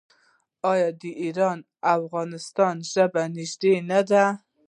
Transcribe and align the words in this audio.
آیا 0.71 0.89
د 1.01 1.03
ایران 1.23 1.57
او 1.91 1.99
افغانستان 2.09 2.75
ژبه 2.91 3.23
نږدې 3.35 3.73
نه 3.89 3.99
ده؟ 4.09 4.25